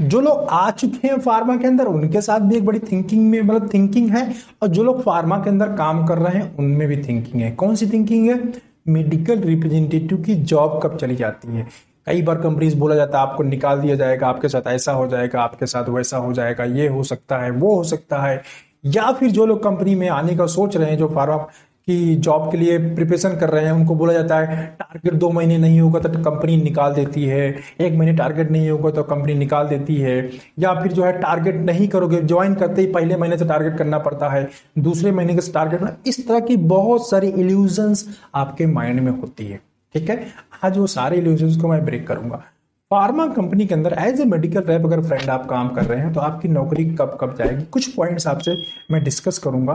[0.00, 3.42] जो लोग आ चुके हैं फार्मा के अंदर, उनके साथ भी एक बड़ी थिंकिंग में
[3.42, 6.96] मतलब थिंकिंग है, और जो लोग फार्मा के अंदर काम कर रहे हैं, उनमें भी
[6.96, 8.52] थिंकिंग है। कौन सी थिंकिंग है?
[8.88, 11.66] मेडिकल रिप्रेजेंटेटिव की जॉब कब चली जाती है?
[12.06, 15.42] कई बार कंपनीज़ बोला जाता है, आपको निकाल दिया जाएगा, आपके साथ ऐसा हो जाएगा,
[15.42, 18.42] आपके साथ वैसा हो जाएगा, ये हो सकता है, वो हो सकता है।
[18.86, 21.46] या फिर जो लोग कंपनी में आने का सोच रहे हैं, जो फार्मा
[21.88, 25.56] की जॉब के लिए प्रिपरेशन कर रहे हैं, उनको बोला जाता है टारगेट दो महीने
[25.58, 27.48] नहीं होगा तो कंपनी निकाल देती है।
[27.80, 30.16] एक महीने टारगेट नहीं होगा तो कंपनी निकाल देती है।
[30.58, 33.98] या फिर जो है टारगेट नहीं करोगे ज्वाइन करते ही पहले महीने से टारगेट करना
[33.98, 39.10] पड़ता है। दूसरे महीने के टारगेट इस तरह की बहुत सारी इल्यूजन्स आपके माइंड में
[39.12, 39.60] होती है।
[39.94, 40.26] ठीक है?
[40.64, 42.36] आज वो सारे इल्यूजन्स को मैं ब्रेक करूँगा।
[42.90, 46.12] फार्मा कंपनी के अंदर एज ए मेडिकल रैप अगर फ्रेंड आप काम कर रहे हैं
[46.12, 47.62] तो आपकी नौकरी कब कब जाएगी?
[47.64, 48.56] कुछ पॉइंट्स आपसे
[48.90, 49.74] मैं डिस्कस करूँगा।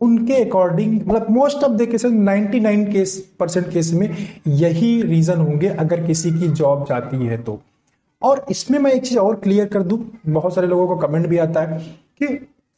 [0.00, 4.08] उनके अकॉर्डिंग मतलब most of the cases 99 case percent case में
[4.46, 7.60] यही रीजन होंगे अगर किसी की जॉब जाती है तो।
[8.22, 11.38] और इसमें मैं एक चीज़ और क्लियर कर दूँ, बहुत सारे लोगों को कमेंट भी
[11.38, 11.78] आता है
[12.22, 12.26] कि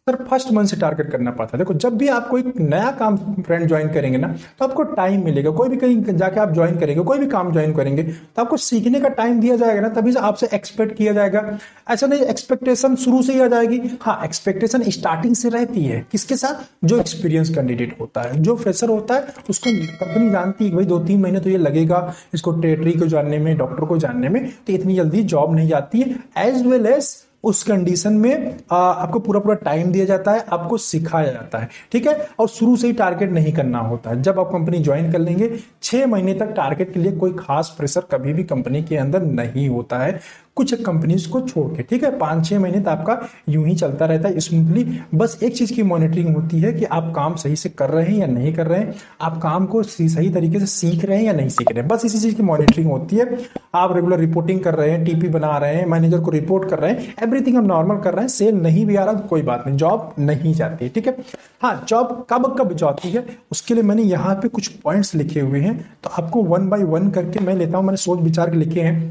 [0.07, 3.17] सर, फ़र्स्ट मंथ से टारगेट करना पड़ता है। देखो, जब भी आप कोई नया काम
[3.17, 7.03] फ्रेंड ज्वाइन करेंगे ना तो आपको टाइम मिलेगा। कोई भी कहीं जाके आप ज्वाइन करेंगे,
[7.03, 10.19] कोई भी काम ज्वाइन करेंगे तो आपको सीखने का टाइम दिया जाएगा ना, तभी से
[10.21, 11.59] आपसे एक्सपेक्ट किया जाएगा।
[11.91, 16.37] ऐसा नहीं एक्सपेक्टेशन शुरू से ही आ जाएगी। हाँ एक्सपेक्टेशन स्टार्टिंग से रहती है। किसके
[16.37, 16.67] साथ?
[16.85, 20.99] जो एक्सपीरियंस कैंडिडेट होता है। जो फ्रेशर होता है, उसको कंपनी जानती है भाई दो
[21.01, 24.73] तीन महीने तो ये लगेगा इसको टेरेटरी को जानने में डॉक्टर को जानने में तो
[24.73, 29.41] इतनी जल्दी जॉब नहीं जाती है। एज वेल एज उस कंडीशन में आ, आपको पूरा
[29.41, 32.29] पूरा टाइम दिया जाता है आपको सिखाया जाता है ठीक है?
[32.39, 35.51] और शुरू से ही टारगेट नहीं करना होता। है जब आप कंपनी ज्वाइन कर लेंगे
[35.83, 39.69] छह महीने तक टारगेट के लिए कोई खास प्रेशर कभी भी कंपनी के अंदर नहीं
[39.69, 40.21] होता है।
[40.61, 42.11] कुछ कंपनीज़ को छोड़ के ठीक है?
[42.19, 45.83] पाँच छह महीने तक आपका यूँ ही चलता रहता है स्मूथली बस एक चीज़ की
[45.85, 48.79] मॉनिटरिंग होती है कि आप काम सही से कर रहे हैं या नहीं कर रहे
[48.79, 51.89] हैं। आप काम को सही तरीके से सीख रहे हैं या नहीं सीख रहे हैं।
[51.89, 53.39] बस इसी चीज़ की मॉनिटरिंग होती है।
[53.75, 56.93] आप रेगुलर रिपोर्टिंग कर रहे हैं टीपी बना रहे हैं मैनेजर को रिपोर्ट कर रहे
[56.93, 59.65] हैं। एवरीथिंग हम नॉर्मल कर रहे हैं। सेल नहीं भी आ रहा तो कोई बात
[59.67, 61.17] नहीं जॉब नहीं जाती है ठीक है?
[61.63, 63.27] हाँ जॉब कब कब जाती है?
[63.53, 67.11] उसके लिए मैंने यहाँ पे कुछ पॉइंट्स लिखे हुए हैं। तो आपको वन बाय वन
[67.11, 69.11] करके मैं लेता हूँ, मैंने सोच विचार के लिखे हैं।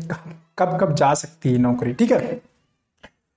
[0.59, 2.41] कब कब जा सकती है नौकरी, ठीक है?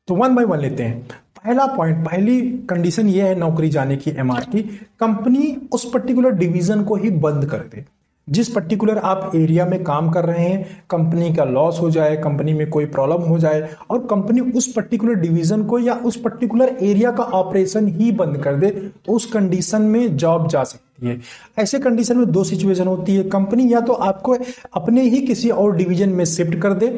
[0.08, 1.00] तो वन बाय वन लेते हैं।
[1.36, 2.40] पहला पॉइंट पहली
[2.70, 4.62] कंडीशन ये है नौकरी जाने की एमआर की
[5.00, 7.84] कंपनी उस पर्टिकुलर डिवीज़न को ही बंद कर दे।
[8.28, 12.52] जिस पर्टिकुलर आप एरिया में काम कर रहे हैं कंपनी का लॉस हो जाए कंपनी
[12.54, 17.10] में कोई प्रॉब्लम हो जाए, और कंपनी उस पर्टिकुलर डिवीज़न को या उस पर्टिकुलर एरिया
[17.12, 21.20] का ऑपरेशन ही बंद कर दे तो उस कंडीशन में जॉब जा सकती है।
[21.58, 24.36] ऐसे कंडीशन में दो सिचुएशन होती है। कंपनी या तो आपको
[24.74, 26.88] अपने ही किसी और डिवीज़न में शिफ्ट कर दे,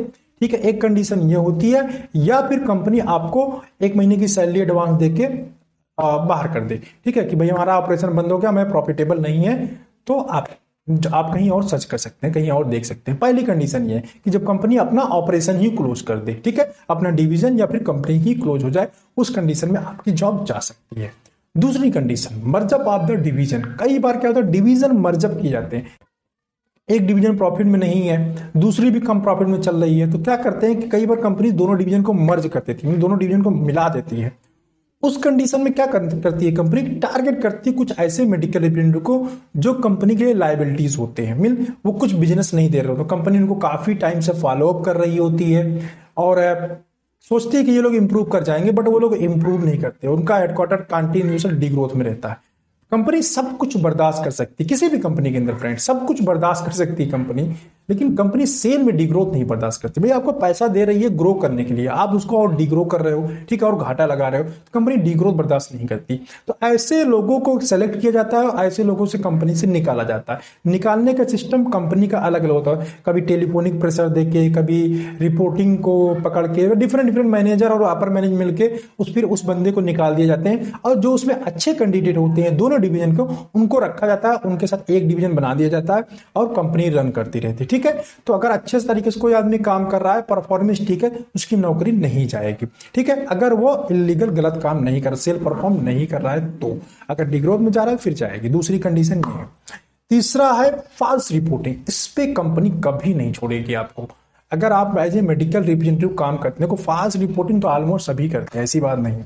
[0.41, 0.59] ठीक है?
[0.61, 3.53] एक कंडीशन ये होती है, या फिर कंपनी आपको
[3.83, 5.27] एक महीने की सैलरी एडवांस देके
[5.99, 7.25] बाहर कर दे, ठीक है?
[7.25, 9.67] कि भाई हमारा ऑपरेशन बंद हो गया, हमें प्रॉफिटेबल नहीं है
[10.06, 10.49] तो आप
[10.89, 13.97] आप कहीं और सर्च कर सकते हैं, कहीं और देख सकते हैं। पहली कंडीशन ये
[13.97, 16.72] है कि जब कंपनी अपना ऑपरेशन ही क्लोज कर दे, ठीक है?
[16.91, 20.59] अपना डिवीज़न या फिर कंपनी ही क्लोज हो जाए, उस कंडीशन में आपकी जॉब जा
[20.61, 21.12] सकती है।
[21.55, 25.77] दूसरी condition merger of the division कई बार क्या होता है डिवीज़न मर्जअप किए जाते
[25.77, 25.97] हैं।
[26.89, 30.19] एक डिवीज़न प्रॉफिट में नहीं है, दूसरी भी कम प्रॉफिट में चल रही है तो
[30.19, 33.19] क्या करते हैं कि कई बार कंपनी दोनों डिवीज़न को मर्ज कर देती है, दोनों
[33.19, 34.37] डिवीज़न को मिला देती है।
[35.04, 36.53] उस कंडीशन में क्या करती है?
[36.53, 41.26] कंपनी टारगेट करती है कुछ ऐसे मेडिकल रिप्रेजेंटेटिव को जो कंपनी के लिए लाइबिलिटीज होते
[41.26, 44.32] हैं। मिल वो कुछ बिज़नेस नहीं दे रहे हो तो कंपनी उनको काफ़ी टाइम से
[44.32, 46.43] फॉलोअप कर रही होती है और
[47.31, 50.37] सोचती है कि ये लोग इंप्रूव कर जाएँगे बट वो लोग इंप्रूव नहीं करते। उनका
[50.37, 52.37] हेडक्वार्टर कंटिन्यूसल डी ग्रोथ में रहता है।
[52.93, 56.22] कंपनी सब कुछ बर्दाश्त कर सकती है। किसी भी कंपनी के अंदर फ्रेंड सब कुछ
[56.22, 57.43] बर्दाश्त कर सकती है कंपनी
[57.89, 61.33] लेकिन कंपनी सेल में डिग्रोथ नहीं बर्दाश्त करती। भाई आपको पैसा दे रही है ग्रो
[61.34, 64.28] करने के लिए। आप उसको और डिग्रो कर रहे हो, ठीक है, और घाटा लगा
[64.28, 68.39] रहे हो तो कंपनी डिग्रोथ बर्दाश्त नहीं करती। तो ऐसे लोगों को सेलेक्ट किया जाता
[68.39, 72.19] है और ऐसे लोगों से कंपनी से निकाला जाता है। निकालने का सिस्टम कंपनी का
[72.21, 74.83] अलग अलग होता है। कभी टेलीफोनिक प्रेशर दे के, कभी
[75.21, 79.73] रिपोर्टिंग को पकड़ के डिफरेंट डिफरेंट मैनेजर और अपर मैनेज मिलकर उस, फिर उस बंदे
[79.73, 83.28] को निकाल दिए जाते हैं। और जो उसमें अच्छे कैंडिडेट होते हैं, दोनों डिवीज़न को,
[83.55, 86.05] उनको रखा जाता है, उनके साथ एक डिवीज़न बना दिया जाता है
[86.37, 87.69] और कंपनी रन करती रहती है?
[87.75, 88.03] ठीक है?
[88.27, 91.57] तो अगर अच्छे तरीके से कोई आदमी काम कर रहा है परफॉर्मेंस ठीक है, उसकी
[91.59, 93.25] नौकरी नहीं जाएगी। ठीक है?
[93.27, 96.76] अगर वो इलीगल गलत काम नहीं कर सेल परफॉर्म नहीं कर रहा है तो
[97.11, 99.49] अगर डिग्रोथ में जा रहा है, फिर जाएगी। दूसरी कंडीशन ये है।
[100.11, 104.09] तीसरा है फॉल्स रिपोर्टिंग इस पे कंपनी कभी नहीं छोड़ेगी आपको।
[104.53, 108.29] अगर आप एज ए मेडिकल रिप्रेजेंटेटिव काम करते हैं को फास्ट रिपोर्टिंग तो ऑलमोस्ट सभी
[108.31, 109.23] करते हैं, ऐसी बात नहीं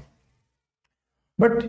[1.38, 1.62] बट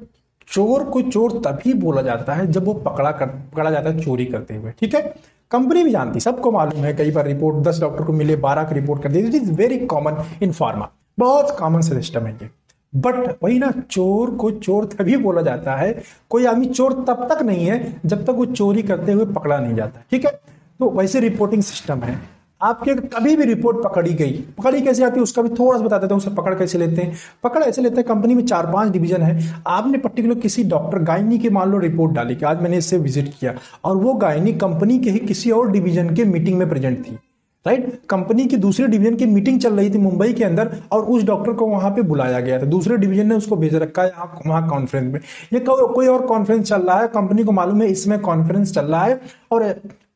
[0.47, 4.25] चोर को चोर तभी बोला जाता है जब वो पकड़ा कर, पकड़ा जाता है चोरी
[4.25, 5.01] करते हुए। ठीक है?
[5.51, 8.75] कंपनी भी जानती, सबको मालूम है, कई बार रिपोर्ट, दस डॉक्टर को मिले, बारह की
[8.75, 12.49] रिपोर्ट कर दी। It is very common in pharma बहुत कॉमन सिस्टम है ये।
[12.95, 17.41] बट वही ना, चोर को चोर तभी बोला जाता है, कोई आदमी चोर तब तक
[17.41, 20.31] नहीं है जब तक वो चोरी करते हुए पकड़ा नहीं जाता। ठीक है?
[20.79, 25.23] तो वैसे रिपोर्टिंग सिस्टम है। आपके कभी भी रिपोर्ट पकड़ी गई, पकड़ी कैसे आती है,
[25.23, 27.95] उसका भी थोड़ा सा बता देता हूँ, उसे पकड़ कैसे लेते हैं। पकड़ ऐसे लेते
[27.95, 31.77] हैं, कंपनी में चार पाँच डिवीज़न है, आपने पर्टिकुलर किसी डॉक्टर गायनी की मान लो
[31.79, 33.53] रिपोर्ट डाली कि आज मैंने इससे विज़िट किया,
[33.85, 37.17] और वो गायनी कंपनी के ही किसी और डिवीज़न के मीटिंग में प्रेजेंट थी
[37.65, 41.23] राइट कंपनी की दूसरे डिवीज़न की मीटिंग चल रही थी मुंबई के अंदर, और उस
[41.23, 44.11] डॉक्टर को वहाँ पे बुलाया गया था। दूसरे डिवीज़न ने उसको भेज रखा है
[44.45, 45.19] वहाँ कॉन्फ्रेंस में।
[45.53, 49.03] ये कोई और कॉन्फ्रेंस चल रहा है, कंपनी को मालूम है, इसमें कॉन्फ्रेंस चल रहा
[49.03, 49.19] है,
[49.51, 49.63] और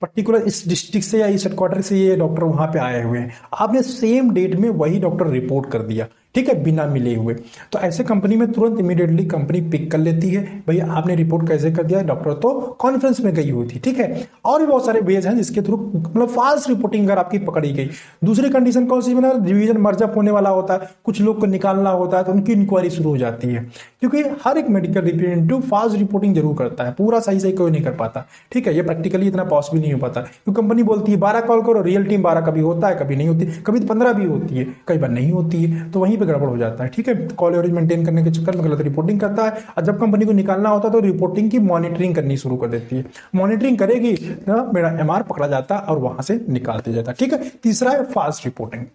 [0.03, 3.31] पर्टिकुलर इस डिस्ट्रिक्ट से या इस हेडक्वार्टर से ये डॉक्टर वहाँ पे आए हुए हैं।
[3.53, 7.33] आपने सेम डेट में वही डॉक्टर रिपोर्ट कर दिया, ठीक है, बिना मिले हुए।
[7.71, 11.71] तो ऐसे कंपनी में तुरंत इमीडिएटली कंपनी पिक कर लेती है भैया आपने रिपोर्ट कैसे
[11.71, 12.01] कर दिया?
[12.03, 15.35] डॉक्टर तो कॉन्फ्रेंस में गई हुई थी, ठीक है। और भी बहुत सारे वेज हैं
[15.37, 17.89] जिसके थ्रू मतलब फास्ट रिपोर्टिंग अगर आपकी पकड़ी गई।
[18.23, 19.33] दूसरी कंडीशन कौन सी बना?
[19.35, 22.89] डिवीज़न मर्जअप होने वाला होता है, कुछ लोग को निकालना होता है तो उनकी इंक्वायरी
[22.89, 23.65] शुरू हो जाती है।
[24.03, 27.83] क्योंकि हर एक मेडिकल रिप्रेजेंटेटिव फास्ट रिपोर्टिंग ज़रूर करता है, पूरा सही सही कोई नहीं
[27.83, 31.17] कर पाता। ठीक है, ये प्रैक्टिकली इतना पॉसिबल नहीं हो पाता। क्योंकि कंपनी बोलती है,
[31.19, 34.13] बारह कॉल करो रियल टीम बारह कभी होता है, कभी नहीं होती, कभी तो पंद्रह
[34.13, 36.89] भी होती है, कई बार नहीं होती है तो वहीं पर गड़बड़ हो जाता है।
[36.89, 39.99] ठीक है कॉल एवरेज मेंटेन करने के चक्कर में गलत रिपोर्टिंग करता है, और जब
[39.99, 43.77] कंपनी को निकालना होता है तो रिपोर्टिंग की मॉनिटरिंग करनी शुरू कर देती है। मॉनिटरिंग
[43.77, 44.13] करेगी
[44.47, 47.51] ना मेरा एमआर पकड़ा जाता है और वहाँ से निकाल दिया जाता। है ठीक है,
[47.63, 48.85] तीसरा है फास्ट रिपोर्टिंग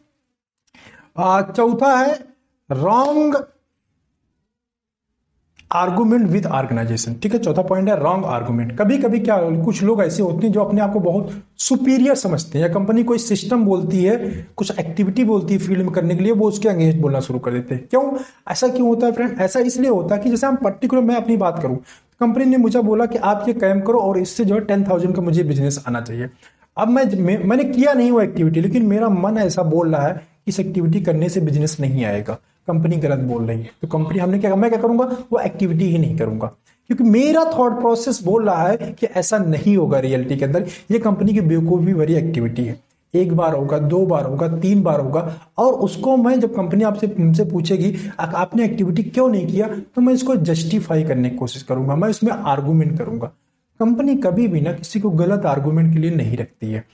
[1.49, 2.15] चौथा है
[2.71, 3.37] रॉन्ग
[5.71, 10.03] आर्गुमेंट विद ऑर्गेनाइजेशन ठीक है चौथा पॉइंट है रॉन्ग आर्गुमेंट कभी कभी क्या कुछ लोग
[10.03, 13.65] ऐसे होते हैं जो अपने आप को बहुत सुपीरियर समझते हैं या कंपनी कोई सिस्टम
[13.65, 14.17] बोलती है
[14.57, 17.53] कुछ एक्टिविटी बोलती है फ़ील्ड में करने के लिए वो उसके अगेंस्ट बोलना शुरू कर
[17.53, 18.03] देते हैं। क्यों?
[18.51, 21.37] ऐसा क्यों होता है फ्रेंड ऐसा इसलिए होता है कि जैसे हम पर्टिकुलर मैं अपनी
[21.37, 21.77] बात करूँ।
[22.21, 25.15] कंपनी ने मुझे बोला कि आप ये कैम करो और इससे जो है टेन थाउज़ेंड
[25.17, 26.31] का मुझे बिज़नेस आना चाहिए।
[26.77, 27.05] अब मैं,
[27.45, 31.29] मैंने किया नहीं वो एक्टिविटी लेकिन मेरा मन ऐसा बोल रहा है इस एक्टिविटी करने
[31.29, 32.39] से बिज़नेस नहीं आएगा।
[32.69, 35.05] कंपनी गलत बोल रही है। तो कंपनी हमने क्या मैं क्या करूँगा?
[35.05, 36.47] वो एक्टिविटी ही नहीं करूँगा।
[36.87, 40.99] क्योंकि मेरा थॉट प्रोसेस बोल रहा है कि ऐसा नहीं होगा रियलिटी के अंदर। ये
[40.99, 42.81] कंपनी की बेवकूफ़ी भरी एक्टिविटी है।
[43.15, 47.15] एक बार होगा, दो बार होगा, तीन बार होगा। और उसको मैं जब कंपनी आपसे
[47.21, 49.69] मुझसे पूछेगी आपने एक्टिविटी क्यों नहीं किया?
[49.95, 53.33] तो मैं इसको जस्टिफाई करने की कोशिश करूँगा। मैं इसमें आर्गूमेंट करूँगा।
[53.81, 56.85] कंपनी कभी भी ना किसी को गलत आर्गूमेंट के लिए नहीं रखती है।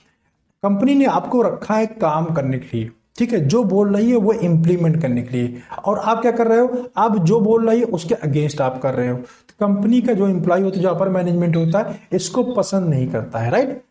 [0.63, 4.17] कंपनी ने आपको रखा है काम करने के लिए। ठीक है, जो बोल रही है
[4.17, 6.85] वो इंप्लीमेंट करने के लिए। और आप क्या कर रहे हो?
[6.97, 10.27] आप जो बोल रही है उसके अगेंस्ट आप कर रहे हो। तो कंपनी का जो
[10.27, 13.81] इंप्लॉय होता है जो अपर मैनेजमेंट होता है, इसको पसंद नहीं करता है राइट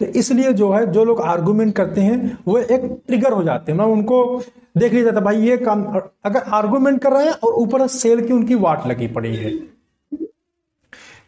[0.00, 3.78] तो इसलिए जो है, जो लोग आर्गूमेंट करते हैं, वो एक ट्रिगर हो जाते हैं।
[3.78, 4.42] ना उनको
[4.78, 5.84] देख लिया जाता भाई, ये काम,
[6.24, 9.50] अगर आर्गूमेंट कर रहे हैं और ऊपर सेल की उनकी वाट लगी पड़ी है।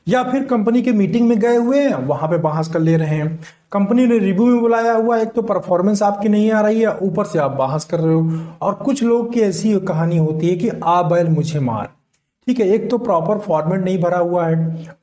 [0.08, 3.16] या फिर कंपनी के मीटिंग में गए हुए हैं, वहाँ पे बहस कर ले रहे
[3.16, 3.40] हैं।
[3.72, 7.24] कंपनी ने रिव्यू में बुलाया हुआ, एक तो परफॉर्मेंस आपकी नहीं आ रही है, ऊपर
[7.24, 10.68] से आप बहस कर रहे हो। और कुछ लोग की ऐसी कहानी होती है कि
[10.84, 11.88] आ बैल मुझे मार।
[12.46, 14.56] ठीक है, एक तो प्रॉपर फॉर्मेट नहीं भरा हुआ है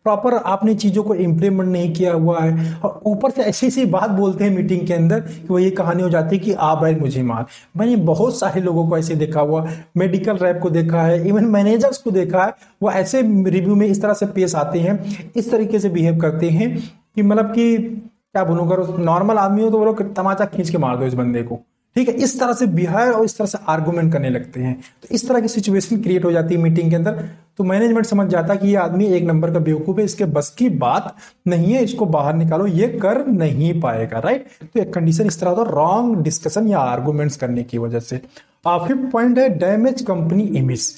[0.04, 4.10] प्रॉपर आपने चीज़ों को इम्प्लीमेंट नहीं किया हुआ है, और ऊपर से ऐसी ऐसी बात
[4.12, 6.96] बोलते हैं मीटिंग के अंदर कि वो ये कहानी हो जाती है कि आप भाई
[6.96, 7.46] मुझे मार।
[7.78, 9.66] मैंने बहुत सारे लोगों को ऐसे देखा हुआ
[9.98, 14.02] मेडिकल रैप को देखा है इवन मैनेजर्स को देखा है, वो ऐसे रिव्यू में इस
[14.02, 16.76] तरह से पेश आते हैं, इस तरीके से बिहेव करते हैं
[17.16, 20.78] कि मतलब कि क्या बोलूँ, अगर नॉर्मल आदमी हो तो वो लोग तमाचा खींच के
[20.78, 21.60] मार दो इस बंदे को।
[21.96, 25.08] ठीक है, इस तरह से बिहार और इस तरह से आर्गूमेंट करने लगते हैं। तो
[25.12, 27.24] इस तरह की सिचुएशन क्रिएट हो जाती है मीटिंग के अंदर।
[27.58, 30.50] तो मैनेजमेंट समझ जाता है कि ये आदमी एक नंबर का बेवकूफ़ है, इसके बस
[30.58, 31.16] की बात
[31.48, 35.50] नहीं है, इसको बाहर निकालो, ये कर नहीं पाएगा राइट तो एक कंडीशन इस तरह
[35.50, 38.18] होता रॉन्ग डिस्कशन या आर्गूमेंट्स करने की वजह से।
[38.66, 40.94] फिफ्थ पॉइंट है डैमेज कंपनी इमेज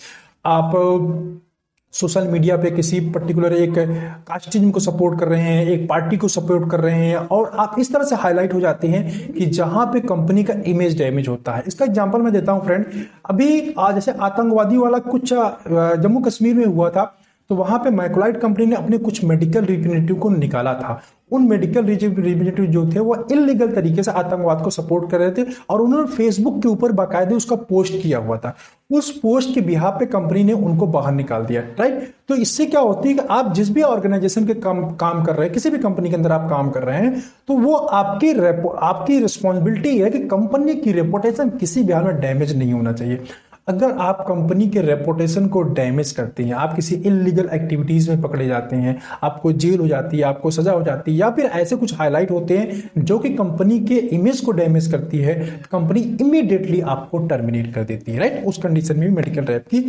[0.46, 0.72] आप
[1.94, 3.74] सोशल मीडिया पे किसी पर्टिकुलर एक
[4.28, 7.76] कास्टिज्म को सपोर्ट कर रहे हैं, एक पार्टी को सपोर्ट कर रहे हैं और आप
[7.80, 11.56] इस तरह से हाईलाइट हो जाते हैं कि जहाँ पे कंपनी का इमेज डैमेज होता
[11.56, 12.86] है। इसका एग्जांपल मैं देता हूँ फ्रेंड
[13.26, 17.04] अभी जैसे आतंकवादी वाला कुछ जम्मू कश्मीर में हुआ था।
[17.50, 21.86] तो वहाँ पे माइक्रोलाइट कंपनी ने अपने कुछ मेडिकल रिप्रेजेंटेटिव को निकाला था। उन मेडिकल
[21.86, 26.08] रिप्रेजेंटेटिव जो थे, वो इलीगल तरीके से आतंकवाद को सपोर्ट कर रहे थे और उन्होंने
[26.08, 28.56] फेसबुक के ऊपर बाकायदे उसका पोस्ट किया हुआ था।
[28.90, 32.80] उस पोस्ट के बिहार पे कंपनी ने उनको बाहर निकाल दिया राइट तो इससे क्या
[32.82, 35.78] होती है कि आप जिस भी ऑर्गेनाइजेशन के काम काम कर रहे हैं, किसी भी
[35.80, 40.20] कंपनी के अंदर आप काम कर रहे हैं तो वो आपकी आपकी रिस्पॉन्सिबिलिटी है कि
[40.28, 43.24] कंपनी की रेपुटेशन किसी बिहार में डैमेज नहीं होना चाहिए।
[43.67, 48.48] अगर आप कंपनी के रेपुटेशन को डैमेज करते हैं, आप किसी इलीगल एक्टिविटीज़ में पकड़े
[48.48, 51.75] जाते हैं, आपको जेल हो जाती है, आपको सजा हो जाती है, या फिर ऐसे
[51.75, 55.36] कुछ हाईलाइट होते हैं जो कि कंपनी के इमेज को डैमेज करती है,
[55.72, 59.82] कंपनी इमीडिएटली आपको टर्मिनेट कर देती है राइट उस कंडीशन में भी मेडिकल रैप की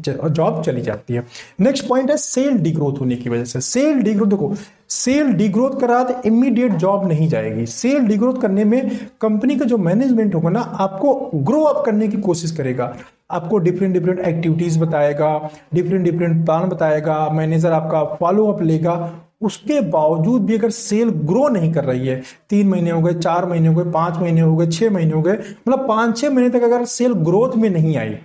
[0.00, 1.26] जॉब चली जाती है।
[1.60, 4.54] नेक्स्ट पॉइंट है सेल डिग्रोथ होने की वजह से। सेल डिग्रोथ, देखो
[4.94, 9.78] सेल डिग्रोथ करा तो इमीडिएट जॉब नहीं जाएगी। सेल डिग्रोथ करने में कंपनी का जो
[9.78, 12.94] मैनेजमेंट होगा ना, आपको ग्रो अप करने की कोशिश करेगा।
[13.30, 19.80] आपको डिफरेंट डिफरेंट एक्टिविटीज़ बताएगा, डिफरेंट डिफरेंट प्लान बताएगा, मैनेजर आपका फॉलो अप लेगा। उसके
[19.90, 23.68] बावजूद भी अगर सेल ग्रो नहीं कर रही है, तीन महीने हो गए, चार महीने
[23.68, 26.62] हो गए, पाँच महीने हो गए, छह महीने हो गए मतलब पाँच छह महीने तक
[26.62, 28.16] अगर सेल ग्रोथ में नहीं आई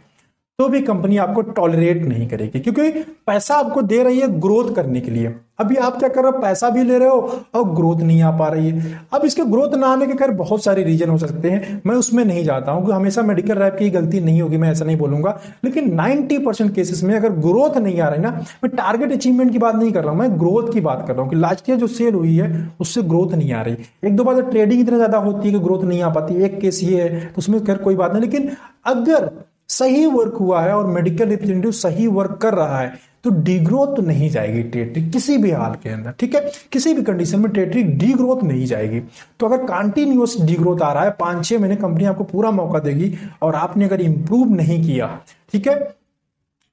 [0.60, 2.90] तो भी कंपनी आपको टॉलरेट नहीं करेगी। क्योंकि
[3.28, 6.40] पैसा आपको दे रही है ग्रोथ करने के लिए। अभी आप क्या कर रहे हो?
[6.40, 9.74] पैसा भी ले रहे हो और ग्रोथ नहीं आ पा रही है। अब इसके ग्रोथ
[9.76, 12.86] ना आने के खैर बहुत सारे रीजन हो सकते हैं। मैं उसमें नहीं जाता हूँ
[12.86, 16.74] कि हमेशा मेडिकल रैप की गलती नहीं होगी, मैं ऐसा नहीं बोलूँगा। लेकिन 90 परसेंट
[16.76, 18.30] केसेस में अगर ग्रोथ नहीं आ रही ना,
[18.64, 21.22] मैं टारगेट अचीवमेंट की बात नहीं कर रहा हूँ, मैं ग्रोथ की बात कर रहा
[21.22, 24.24] हूँ कि लास्ट ईयर जो सेल हुई है, उससे ग्रोथ नहीं आ रही। एक दो
[24.24, 27.20] बार ट्रेडिंग इतनी ज़्यादा होती है कि ग्रोथ नहीं आ पाती, एक केस ये है
[27.22, 28.50] तो उसमें खैर कोई बात नहीं। लेकिन
[28.86, 29.30] अगर
[29.70, 32.92] सही वर्क हुआ है और मेडिकल रिप्रेजेंटेटिव सही वर्क कर रहा है
[33.24, 36.52] तो डीग्रोथ तो नहीं जाएगी टेरिटरी किसी भी हाल के अंदर, ठीक है?
[36.72, 39.00] किसी भी कंडीशन में टेरिटरी डीग्रोथ नहीं जाएगी।
[39.40, 43.14] तो अगर कंटिन्यूस डीग्रोथ आ रहा है पाँच छह महीने कंपनी आपको पूरा मौका देगी
[43.42, 45.20] और आपने अगर इंप्रूव नहीं किया,
[45.52, 45.99] ठीक है?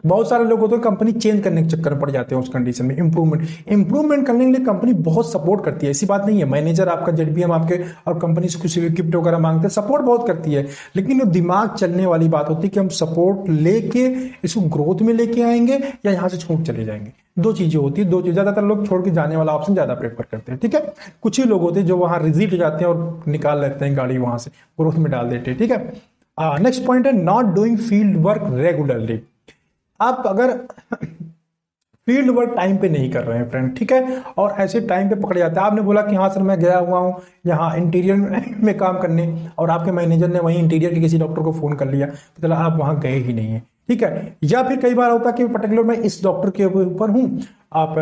[0.05, 2.49] बहुत सारे लोग होते हैं कंपनी चेंज करने के चक्कर में पड़ जाते हैं उस
[2.49, 6.38] कंडीशन में इंप्रूवमेंट इंप्रूवमेंट करने के लिए कंपनी बहुत सपोर्ट करती है, ऐसी बात नहीं
[6.38, 10.26] है। मैनेजर आपका जेडबीएम आपके, और कंपनी से कुछ गिफ्ट वगैरह मांगते हैं सपोर्ट बहुत
[10.26, 14.07] करती है। लेकिन जो दिमाग चलने वाली बात होती है कि हम सपोर्ट लेके
[14.45, 18.09] इसको ग्रोथ में लेके आएँगे या यहाँ से छोड़ चले जाएँगे। दो चीज़ें होती है,
[18.09, 20.93] दो चीज़। ज़्यादातर लोग छोड़ के जाने वाला ऑप्शन ज़्यादा प्रेफर करते हैं, ठीक है?
[21.23, 24.19] कुछ ही लोग होते हैं जो वहाँ रिजिट जाते हैं और निकाल लेते हैं गाड़ी
[24.19, 25.79] वहाँ से ग्रोथ में डाल देते हैं, ठीक है?
[26.38, 29.21] नेक्स्ट पॉइंट है not doing field work regularly
[30.00, 30.57] आप अगर
[32.07, 34.23] फ़ील्ड वर्क टाइम पे नहीं कर रहे हैं फ्रेंड ठीक है?
[34.38, 36.99] और ऐसे टाइम पे पकड़े जाते हैं। आपने बोला कि हाँ सर, मैं गया हुआ
[36.99, 37.15] हूँ,
[37.47, 38.17] यहाँ इंटीरियर
[38.59, 39.26] में काम करने,
[39.59, 42.57] और आपके मैनेजर ने वहीं इंटीरियर के किसी डॉक्टर को फ़ोन कर लिया तो चला
[42.57, 44.37] आप वहाँ गए ही नहीं है, ठीक है?
[44.45, 47.26] या फिर कई बार होता है कि पर्टिकुलर मैं इस डॉक्टर के ऊपर हूँ
[47.76, 47.95] आप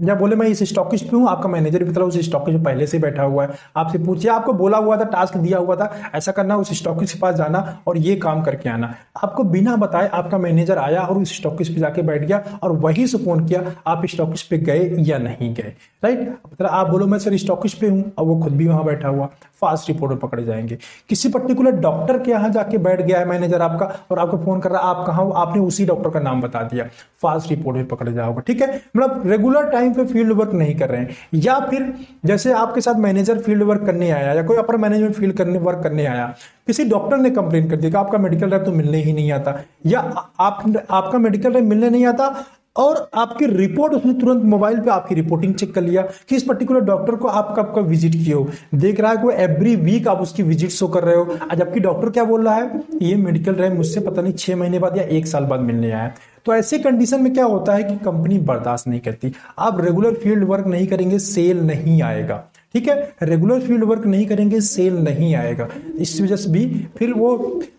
[0.00, 3.22] या बोले मैं इस स्टॉकिस्ट पे हूँ, आपका मैनेजर भी उस स्टॉकिस्ट पहले से बैठा
[3.22, 6.72] हुआ है। आपसे पूछिए, आपको बोला हुआ था, टास्क दिया हुआ था, ऐसा करना, उस
[6.78, 11.00] स्टॉकिस्ट के पास जाना और ये काम करके आना। आपको बिना बताए आपका मैनेजर आया
[11.00, 14.58] और उस स्टॉकिस्ट पे जाके बैठ गया और वहीं से फ़ोन किया, आप स्टॉकिस्ट पे
[14.60, 16.20] गए या नहीं गए, राइट?
[16.52, 19.28] मतलब आप बोलो, मैं सर स्टॉकिस्ट पे हूँ और वो खुद भी वहाँ बैठा हुआ,
[19.60, 23.86] फास्ट रिपोर्टर पकड़े जाएँगे। किसी पर्टिकुलर डॉक्टर के यहाँ जाके बैठ गया है मैनेजर आपका
[24.10, 26.84] और आपको फ़ोन कर रहा है, आप कहा आपने उसी डॉक्टर का नाम बता दिया,
[27.22, 28.80] फास्ट रिपोर्ट में पकड़े जाओगे, ठीक है?
[28.96, 31.92] मतलब रेगुलर टाइम पे फ़ील्ड वर्क नहीं कर रहे हैं। या फिर,
[32.26, 35.82] जैसे आपके साथ मैनेजर फ़ील्ड वर्क करने आया या कोई अपर मैनेजमेंट फ़ील्ड करने वर्क
[35.82, 36.26] करने आया,
[36.66, 39.60] किसी डॉक्टर ने कंप्लेन कर दिया कि आपका मेडिकल रैप तो मिलने ही नहीं आता,
[39.86, 40.00] या
[40.40, 42.34] आप, आपका मेडिकल रैप मिलने नहीं आता,
[42.76, 46.80] और आपकी रिपोर्ट उसने तुरंत मोबाइल पे आपकी रिपोर्टिंग चेक कर लिया कि इस पर्टिकुलर
[46.80, 50.20] डॉक्टर को आप कब कब विज़िट किए हो। देख रहा है कि एवरी वीक आप
[50.20, 53.76] उसकी विज़िट शो कर रहे हो। जबकि डॉक्टर क्या बोल रहा है, ये मेडिकल रैम
[53.76, 56.12] मुझसे पता नहीं छह महीने बाद या एक साल बाद मिलने आया
[56.46, 60.44] तो ऐसी कंडीशन में क्या होता है कि कंपनी बर्दाश्त नहीं करती। आप रेगुलर फ़ील्ड
[60.44, 62.44] वर्क नहीं करेंगे सेल नहीं आएगा।
[62.74, 63.12] ठीक है?
[63.22, 65.68] रेगुलर फ़ील्ड वर्क नहीं करेंगे सेल नहीं आएगा।
[65.98, 67.36] इस वजह से भी फिर वो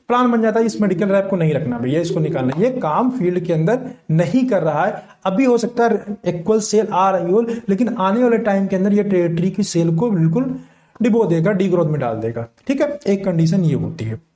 [0.08, 3.10] प्लान बन जाता है, इस मेडिकल रैप को नहीं रखना, भैया, इसको निकालना। ये काम
[3.10, 3.80] फ़ील्ड के अंदर
[4.12, 8.24] नहीं कर रहा है। अभी हो सकता है इक्वल सेल आ रही हो, लेकिन आने
[8.24, 10.56] वाले टाइम के अंदर ये टेरिटरी की सेल को बिल्कुल
[11.02, 13.00] डिबो देगा डी ग्रोथ में डाल देगा। ठीक है?
[13.08, 14.33] एक कंडीशन ये होती है।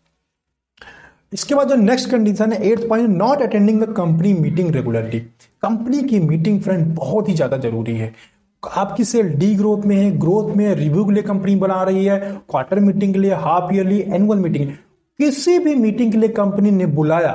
[1.33, 5.19] इसके बाद जो नेक्स्ट कंडीशन है eight point not attending the company meeting regularly
[5.63, 8.11] company की मीटिंग फ्रेंड बहुत ही ज़्यादा ज़रूरी है।
[8.63, 12.19] आपकी सेल डी ग्रोथ में है ग्रोथ में रिव्यू के लिए कंपनी बना रही है
[12.49, 14.71] क्वार्टर मीटिंग के लिए हाफ़ ईयरली एनुअल मीटिंग
[15.19, 17.31] किसी भी मीटिंग के लिए कंपनी ने बुलाया,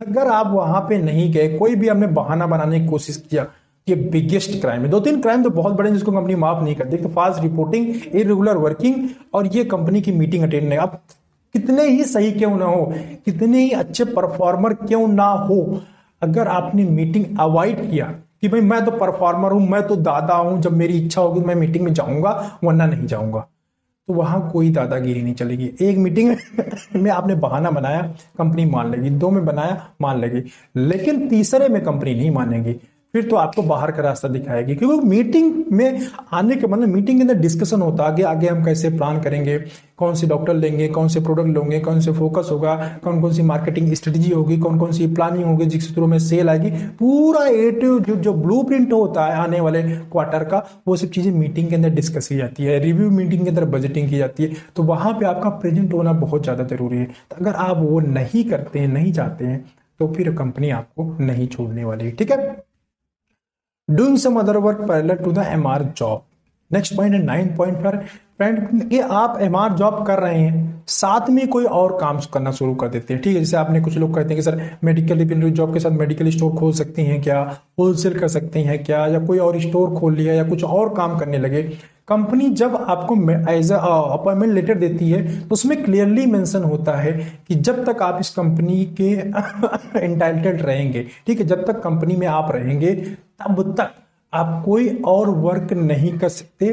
[0.00, 3.46] अगर आप वहाँ पे नहीं गए, कोई भी हमने बहाना बनाने की कोशिश किया,
[3.86, 6.96] ये बिगेस्ट क्राइम है। दो तीन क्राइम तो बहुत बड़े जिसको कंपनी माफ़ नहीं करती।
[6.96, 11.02] तो फास्ट रिपोर्टिंग इरेगुलर वर्किंग और ये कंपनी की मीटिंग अटेंड नहीं। आप
[11.52, 15.80] कितने ही सही क्यों ना हो, कितने ही अच्छे परफॉर्मर क्यों ना हो,
[16.22, 18.06] अगर आपने मीटिंग अवॉइड किया
[18.40, 21.54] कि भाई मैं तो परफॉर्मर हूँ, मैं तो दादा हूँ, जब मेरी इच्छा होगी मैं
[21.54, 23.48] मीटिंग में जाऊँगा, वरना नहीं जाऊँगा।
[24.08, 26.36] तो वहाँ कोई दादागिरी नहीं चलेगी। एक मीटिंग
[26.96, 28.02] में आपने बहाना बनाया
[28.38, 30.42] कंपनी मान लेगी, दो में बनाया, मान लेगी,
[30.76, 32.80] लेकिन तीसरे में कंपनी नहीं मानेगी।
[33.14, 37.22] फिर तो आपको बाहर का रास्ता दिखाएगी। क्योंकि मीटिंग में आने के मतलब मीटिंग के
[37.22, 39.58] अंदर डिस्कशन होता है आगे आगे हम कैसे प्लान करेंगे
[39.98, 42.74] कौन से डॉक्टर लेंगे कौन से प्रोडक्ट लेंगे कौन से फोकस होगा
[43.04, 46.48] कौन कौन सी मार्केटिंग स्ट्रेटजी होगी कौन कौन सी प्लानिंग होगी जिसके थ्रू में सेल
[46.48, 50.96] आएगी। पूरा ए टू जो, जो ब्लू प्रिंट होता है आने वाले क्वार्टर का वो
[50.96, 54.18] सब चीज़ें मीटिंग के अंदर डिस्कस की जाती है रिव्यू मीटिंग के अंदर बजटिंग की
[54.18, 57.76] जाती है। तो वहाँ पर आपका प्रेजेंट होना बहुत ज़्यादा ज़रूरी है। तो अगर आप
[57.78, 59.64] वो नहीं करते हैं नहीं चाहते हैं
[60.00, 62.69] तो फिर कंपनी आपको नहीं छोड़ने वाली ठीक है?
[63.90, 66.22] Doing some other work parallel to the M R job.
[66.72, 67.96] Next point है, नाइन पॉइंट पर,
[68.38, 72.50] फ्रेंड, कि आप एम आर जॉब कर रहे हैं, साथ में कोई और काम करना
[72.50, 75.18] शुरू कर देते हैं। ठीक है, जैसे आपने कुछ लोग कहते हैं कि सर मेडिकल
[75.18, 77.56] रिपेंडरी जॉब के साथ मेडिकल स्टोर खोल सकते हैं क्या?
[77.78, 79.06] होलसेल कर सकते हैं क्या?
[79.06, 81.62] या कोई और स्टोर खोल लिया या कुछ और काम करने लगे?
[82.10, 83.14] कंपनी जब आपको
[83.50, 87.12] एज अपॉइंटमेंट लेटर देती है तो उसमें क्लियरली मेंशन होता है
[87.48, 89.10] कि जब तक आप इस कंपनी के
[90.04, 92.94] इंटाइटेड रहेंगे, ठीक है, जब तक कंपनी में आप रहेंगे,
[93.40, 93.94] तब तक
[94.32, 96.66] आप कोई और वर्क नहीं कर सकते,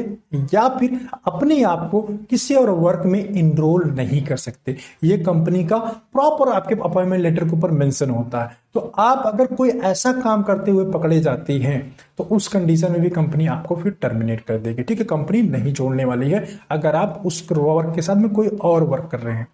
[0.54, 2.00] या फिर अपने आप को
[2.30, 5.76] किसी और वर्क में इनरोल नहीं कर सकते। ये कंपनी का
[6.12, 10.42] प्रॉपर आपके अपॉइंटमेंट लेटर के ऊपर मेंशन होता है। तो आप अगर कोई ऐसा काम
[10.42, 11.80] करते हुए पकड़े जाते हैं
[12.18, 15.74] तो उस कंडीशन में भी कंपनी आपको फिर टर्मिनेट कर देगी। ठीक है कंपनी नहीं
[15.74, 19.36] छोड़ने वाली है। अगर आप उस वर्क के साथ में कोई और वर्क कर रहे
[19.36, 19.46] हैं।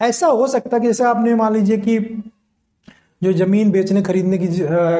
[0.00, 1.98] ऐसा हो सकता है कि जैसे आपने मान लीजिए कि
[3.22, 4.48] जो ज़मीन बेचने, खरीदने की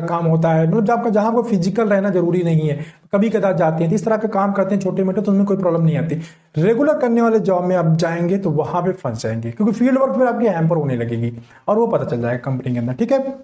[0.09, 3.83] काम होता है। मतलब आपका, जहाँ को फ़िज़िकल रहना ज़रूरी नहीं है, कभी कदा जाते
[3.83, 5.97] हैं तो इस तरह का काम करते हैं छोटे मोटे तो उनमें कोई प्रॉब्लम नहीं
[5.99, 6.15] आती।
[6.59, 10.15] रेगुलर करने वाले जॉब में आप जाएँगे तो वहाँ पे फंस जाएँगे, क्योंकि फ़ील्ड वर्क
[10.15, 11.33] फिर आपकी हैम्पर होने लगेगी,
[11.69, 13.37] और वो पता चल जाएगा कंपनी के अंदर, ठीक है?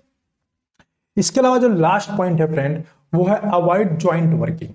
[1.17, 2.83] इसके अलावा जो लास्ट पॉइंट है फ्रेंड
[3.15, 4.71] वो है अवॉइड ज्वाइंट वर्किंग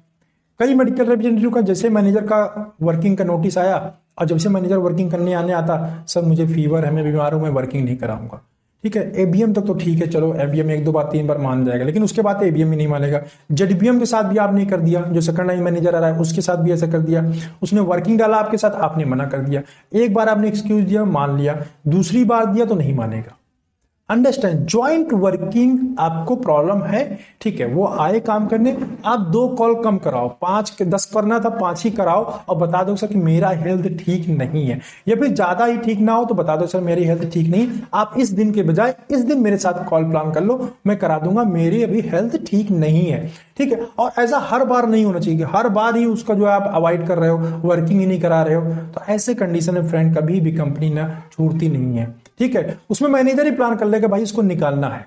[0.60, 3.78] कई मेडिकल रिप्रेजेंटेटिव का, जैसे मैनेजर का वर्किंग का नोटिस आया,
[4.20, 7.42] और जब से मैनेजर वर्किंग करने आने आता, सर, मुझे फीवर है, मैं बीमार हूँ,
[7.44, 8.42] मैं वर्किंग नहीं कराऊँगा।
[8.88, 11.66] ठीक है एबीएम तक तो ठीक है, चलो एबीएम एक दो बार, तीन बार मान
[11.66, 15.02] जाएगा, लेकिन उसके बाद एबीएम ही नहीं मानेगा। जेडबीएम के साथ भी आपने कर दिया,
[15.02, 17.26] जो सेकंड लाइन मैनेजर आ रहा है, उसके साथ भी ऐसा कर दिया।
[17.62, 19.62] उसने वर्किंग डाला आपके साथ, आपने मना कर दिया।
[19.94, 23.37] एक बार आपने एक्सक्यूज दिया, मान लिया। दूसरी बार दिया तो नहीं मानेगा।
[24.10, 29.74] अंडरस्टैंड ज्वाइंट वर्किंग आपको प्रॉब्लम है, ठीक है, वो आए काम करने, आप दो कॉल
[29.84, 33.18] कम कराओ, पाँच के दस करना था, पाँच ही कराओ, और बता दो सर कि
[33.18, 36.68] मेरा हेल्थ ठीक नहीं है। या फिर ज़्यादा ही ठीक ना हो तो बता दो
[36.68, 40.10] सर मेरी हेल्थ ठीक नहीं, आप इस दिन के बजाय, इस दिन मेरे साथ कॉल
[40.10, 43.26] प्लान कर लो, मैं करा दूँगा, मेरी अभी हेल्थ ठीक नहीं है,
[43.58, 43.80] ठीक है?
[44.00, 47.06] और ऐसा हर बार नहीं होना चाहिए हर बार ही उसका जो है आप अवॉइड
[47.08, 50.40] कर रहे हो वर्किंग ही नहीं करा रहे हो तो ऐसे कंडीशन में फ्रेंड कभी
[50.40, 54.22] भी कंपनी ना छूटती नहीं है। ठीक है, उसमें मैनेजर ही प्लान कर लेगा भाई
[54.22, 55.06] इसको निकालना है।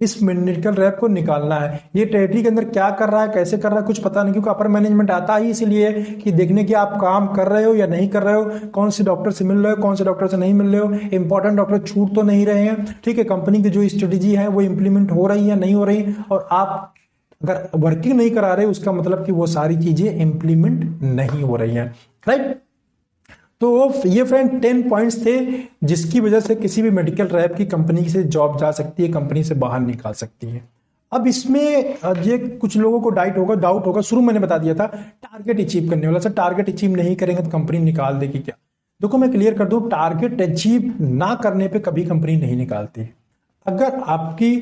[0.00, 3.56] इस मेडिकल रैप को निकालना है। ये टेरिटरी के अंदर क्या कर रहा है, कैसे
[3.58, 6.74] कर रहा है, कुछ पता नहीं, क्योंकि अपर मैनेजमेंट आता ही इसलिए कि देखने की
[6.74, 9.58] आप काम कर रहे हो या नहीं कर रहे हो, कौन से डॉक्टर से मिल
[9.58, 12.46] रहे हो, कौन से डॉक्टर से नहीं मिल रहे हो। इंपॉर्टेंट डॉक्टर छूट तो नहीं
[12.46, 15.74] रहे हैं। ठीक है कंपनी की जो स्ट्रेटेजी है, वो इंप्लीमेंट हो रही है, नहीं
[15.74, 16.94] हो रही, और आप
[17.40, 21.74] अगर वर्किंग नहीं करा रहे, उसका मतलब कि वो सारी चीज़ें इंप्लीमेंट नहीं हो रही
[21.74, 21.86] है।
[22.26, 22.60] राइट
[23.60, 25.38] तो ये फ्रेंड टेन पॉइंट्स थे,
[25.84, 29.42] जिसकी वजह से किसी भी मेडिकल रैप की कंपनी से जॉब जा सकती है कंपनी
[29.44, 30.62] से बाहर निकाल सकती है।
[31.12, 31.62] अब इसमें
[32.22, 35.90] ये कुछ लोगों को डाइट होगा डाउट होगा। शुरू मैंने बता दिया था टारगेट अचीव
[35.90, 38.56] करने वाला। सर टारगेट अचीव नहीं करेंगे तो कंपनी निकाल देगी क्या?
[39.00, 43.08] देखो, मैं क्लियर कर दूँ टारगेट अचीव ना करने पे कभी कंपनी नहीं निकालती।
[43.66, 44.56] अगर आपकी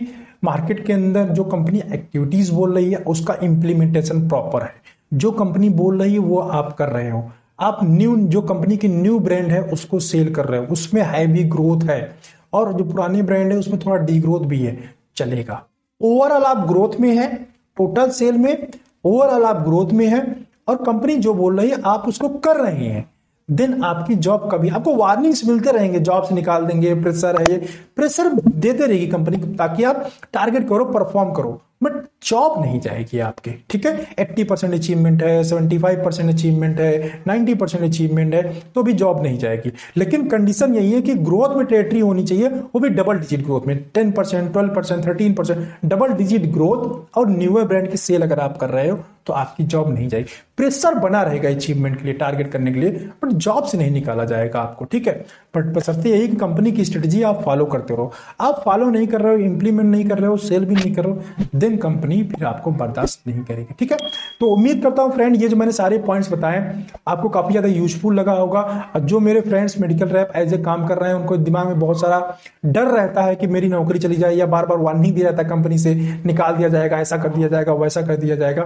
[0.44, 4.74] मार्केट के अंदर जो कंपनी एक्टिविटीज़ बोल रही है, उसका इंप्लीमेंटेशन प्रॉपर है।
[5.14, 8.88] जो कंपनी बोल रही है, वो आप कर रहे हो। आप न्यू जो कंपनी की
[8.88, 12.16] न्यू ब्रांड है, उसको सेल कर रहे हो। उसमें हैवी ग्रोथ है।
[12.52, 15.64] और जो पुराने ब्रांड है, उसमें थोड़ा डी ग्रोथ भी है। चलेगा।
[16.00, 17.36] ओवरऑल आप ग्रोथ में है
[17.76, 18.68] टोटल सेल में।
[19.04, 22.86] ओवरऑल आप ग्रोथ में है। और कंपनी जो बोल रही है, आप उसको कर रहे
[22.86, 23.10] हैं।
[23.50, 27.66] देन आपकी जॉब कभी, आपको वार्निंग्स मिलते रहेंगे। जॉब से निकाल देंगे प्रेशर है ये।
[27.96, 31.92] प्रेशर देते रहेगी कंपनी ताकि आप टारगेट करो परफॉर्म करो। बट
[32.26, 34.06] जॉब नहीं जाएगी आपके, ठीक है?
[34.18, 38.42] एट्टी परसेंट अचीवमेंट है, सेवेंटी फाइव परसेंट अचीवमेंट है नाइन्टी परसेंट अचीवमेंट है
[38.74, 42.48] तो भी जॉब नहीं जाएगी। लेकिन कंडीशन यही है कि ग्रोथ में टेरिटरी होनी चाहिए,
[42.48, 47.16] वो भी डबल डिजिट ग्रोथ में, ten percent, twelve percent, thirteen percent double digit growth
[47.18, 50.28] और न्यूअर ब्रांड की सेल अगर आप कर रहे हो तो आपकी जॉब नहीं जाएगी।
[50.56, 52.90] प्रेशर बना रहेगा अचीवमेंट के लिए टारगेट करने के लिए
[53.22, 55.14] बट जॉब से नहीं निकाला जाएगा आपको, ठीक है?
[55.56, 59.34] बट बसरते यही कंपनी की स्ट्रेटेजी आप फॉलो करते रहो। आप फॉलो नहीं कर रहे
[59.34, 62.44] हो इंप्लीमेंट नहीं कर रहे हो सेल भी नहीं कर रहे हो देन कंपनी फिर
[62.46, 63.98] आपको बर्दाश्त नहीं करेगी, ठीक है?
[64.40, 68.14] तो उम्मीद करता हूँ फ्रेंड ये जो मैंने सारे पॉइंट्स बताए, आपको काफ़ी ज़्यादा यूजफुल
[68.14, 68.60] लगा होगा।
[68.94, 71.78] और जो मेरे friends medical rep as a काम कर रहे हैं, उनको दिमाग में
[71.78, 75.30] बहुत सारा डर रहता है कि मेरी नौकरी चली जाए या बार बार वार्निंग दिया
[75.30, 78.64] जाता है कंपनी से, निकाल दिया जाएगा, ऐसा कर दिया जाएगा, वैसा कर दिया जाएगा।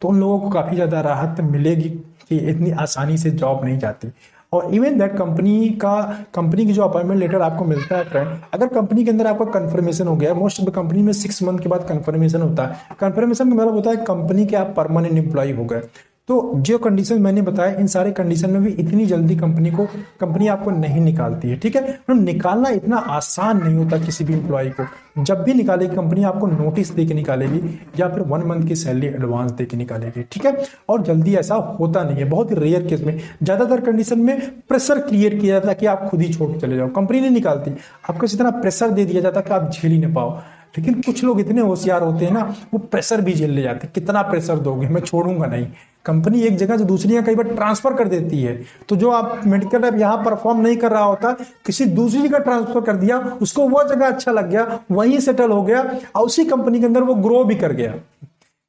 [0.00, 1.88] तो उन लोगों को काफ़ी ज़्यादा राहत मिलेगी
[2.28, 4.08] कि इतनी आसानी से जॉब नहीं जाती।
[4.54, 5.94] और इवन दैट कंपनी का
[6.34, 10.06] कंपनी की जो अपॉइंटमेंट लेटर आपको मिलता है फ्रेंड अगर कंपनी के अंदर आपका कंफर्मेशन
[10.06, 13.48] हो गया मोस्ट ऑफ़ द कंपनी में सिक्स मंथ के बाद कंफर्मेशन होता है। कंफर्मेशन
[13.48, 15.82] का मतलब होता है कंपनी के आप परमानेंट एम्प्लॉय हो गए।
[16.28, 19.84] तो जो कंडीशन मैंने बताया, इन सारे कंडीशन में भी इतनी जल्दी कंपनी को
[20.20, 21.82] कंपनी आपको नहीं निकालती है, ठीक है?
[21.82, 24.84] मतलब निकालना इतना आसान नहीं होता किसी भी एम्प्लॉय को।
[25.22, 27.60] जब भी निकालेगी कंपनी आपको नोटिस दे के निकालेगी,
[28.00, 30.64] या फिर वन मंथ की सैलरी एडवांस दे के निकालेगी, ठीक है?
[30.88, 34.98] और जल्दी ऐसा होता नहीं है, बहुत ही रेयर केस में। ज़्यादातर कंडीशन में प्रेशर
[34.98, 37.70] क्रिएट किया जाता है कि आप खुद ही छोड़ चले जाओ। कंपनी नहीं निकालती।
[38.10, 40.38] आपको इतना प्रेशर दे दिया जाता कि आप झेल ही नहीं पाओ।
[40.78, 43.92] लेकिन कुछ लोग इतने होशियार होते हैं ना, वो प्रेशर भी झेल ले जाते हैं।
[43.94, 44.88] कितना प्रेशर दोगे?
[44.88, 45.66] मैं छोड़ूँगा नहीं।
[46.04, 48.54] कंपनी एक जगह से दूसरी कई बार ट्रांसफ़र कर देती है।
[48.88, 51.32] तो जो आप मेडिकल रैप यहाँ परफॉर्म नहीं कर रहा होता,
[51.66, 55.62] किसी दूसरी जगह ट्रांसफ़र कर दिया, उसको वो जगह अच्छा लग गया, वहीं सेटल हो
[55.62, 55.82] गया,
[56.16, 57.94] और उसी कंपनी के अंदर वो ग्रो भी कर गया।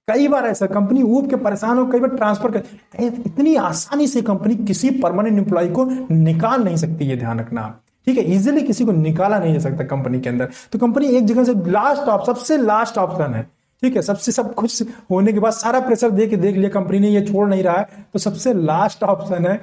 [0.07, 2.63] कई बार ऐसा कंपनी ऊब के परेशान हो, कई बार ट्रांसफ़र कर
[3.03, 8.17] इतनी आसानी से कंपनी किसी परमानेंट एम्प्लॉय को निकाल नहीं सकती है ध्यान रखना। ठीक
[8.17, 11.43] है इजीली किसी को निकाला नहीं जा सकता कंपनी के अंदर। तो कंपनी एक जगह
[11.43, 13.43] से लास्ट ऑप्शन सबसे लास्ट ऑप्शन है।
[13.83, 16.99] ठीक है, सबसे, सब कुछ होने के बाद सारा प्रेशर दे के देख लिया कंपनी
[16.99, 19.55] ने ये छोड़ नहीं रहा है। तो सबसे लास्ट ऑप्शन है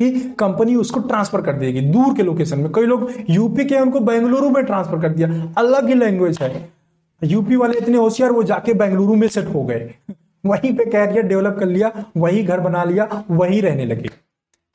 [0.00, 4.00] कि कंपनी उसको ट्रांसफ़र कर देगी, दूर के लोकेशन में। कई लोग यूपी के उनको
[4.00, 5.28] बेंगलुरु में ट्रांसफ़र कर दिया,
[5.58, 6.68] अलग ही लैंग्वेज है।
[7.22, 9.94] यूपी वाले इतने होशियार, वो जाके बेंगलुरु में सेट हो गए।
[10.44, 14.10] वहीं पे कैरियर डेवलप कर लिया, वही घर बना लिया, वही रहने लगे।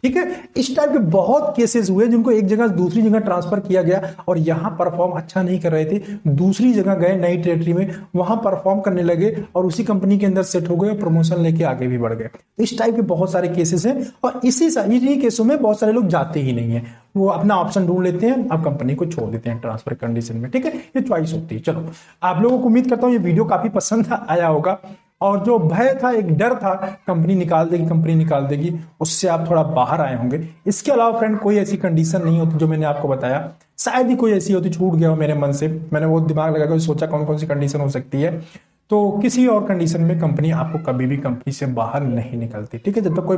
[0.04, 0.44] ठीक है?
[0.58, 4.38] इस टाइप के बहुत केसेस हुए जिनको एक जगह दूसरी जगह ट्रांसफ़र किया गया और
[4.40, 8.82] यहाँ परफॉर्म अच्छा नहीं कर रहे थे। दूसरी जगह गए नई टेरिटरी में, वहाँ परफॉर्म
[8.82, 11.98] करने लगे और उसी कंपनी के अंदर सेट हो गए और प्रमोशन लेके आगे भी
[11.98, 12.30] बढ़ गए।
[12.60, 16.08] इस टाइप के बहुत सारे केसेस हैं और इसी इन्हीं केसों में बहुत सारे लोग
[16.08, 16.86] जाते ही नहीं है।
[17.18, 20.50] वो अपना ऑप्शन ढूंढ लेते हैं, अब कंपनी को छोड़ देते हैं ट्रांसफ़र कंडीशन में,
[20.52, 20.76] ठीक है?
[20.76, 21.86] ये च्वाइस होती है। चलो,
[22.24, 24.80] आप लोगों को उम्मीद करता हूँ ये वीडियो काफ़ी पसंद आया होगा।
[25.22, 29.50] और जो भय था, एक डर था, कंपनी निकाल देगी, कंपनी निकाल देगी, उससे आप
[29.50, 33.08] थोड़ा बाहर आए होंगे। इसके अलावा फ्रेंड कोई ऐसी कंडीशन नहीं होती जो मैंने आपको
[33.08, 36.56] बताया। शायद ही कोई ऐसी होती, छूट गया हो मेरे मन से। मैंने वो दिमाग
[36.56, 38.42] लगा कर सोचा कौन कौन सी कंडीशन हो सकती है।
[38.90, 42.98] तो किसी और कंडीशन में कंपनी आपको कभी भी कंपनी से बाहर नहीं निकलती, ठीक
[42.98, 43.04] है?
[43.04, 43.36] जब तक कोई